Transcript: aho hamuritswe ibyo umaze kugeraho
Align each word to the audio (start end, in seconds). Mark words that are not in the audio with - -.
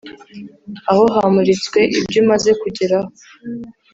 aho 0.91 1.03
hamuritswe 1.15 1.79
ibyo 1.99 2.17
umaze 2.23 2.49
kugeraho 2.61 3.09